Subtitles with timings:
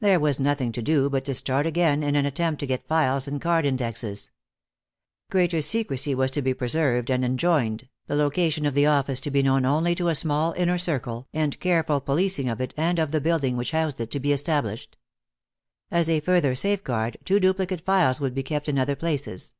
[0.00, 3.28] There was nothing to do but to start again in an attempt to get files
[3.28, 4.30] and card indexes.
[5.30, 9.42] Greater secrecy was to be preserved and enjoined, the location of the office to be
[9.42, 13.20] known only to a small inner circle, and careful policing of it and of the
[13.20, 14.96] building which housed it to be established.
[15.90, 19.52] As a further safeguard, two duplicate files would be kept in other places.